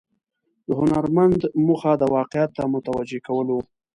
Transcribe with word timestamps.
د 0.67 0.69
هنرمند 0.79 1.41
موخه 1.65 1.91
د 1.97 2.03
واقعیت 2.15 2.49
ته 2.57 2.63
متوجه 2.73 3.19
کول 3.27 3.47
و. 3.51 3.57